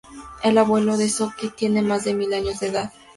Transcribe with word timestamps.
El 0.43 0.57
abuelo 0.57 0.97
de 0.97 1.07
Sookie 1.07 1.49
tiene 1.51 1.83
más 1.83 2.05
de 2.05 2.15
mil 2.15 2.33
años 2.33 2.59
de 2.59 2.69
edad. 2.69 2.91